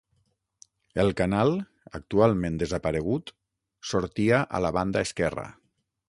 [1.01, 1.51] El canal,
[1.99, 3.29] actualment desaparegut,
[3.91, 5.45] sortia a la banda esquerra.